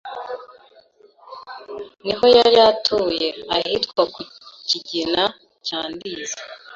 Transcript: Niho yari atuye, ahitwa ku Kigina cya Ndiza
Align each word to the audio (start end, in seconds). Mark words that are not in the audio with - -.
Niho 2.05 2.25
yari 2.37 2.59
atuye, 2.71 3.27
ahitwa 3.55 4.03
ku 4.13 4.21
Kigina 4.67 5.23
cya 5.65 5.79
Ndiza 5.93 6.39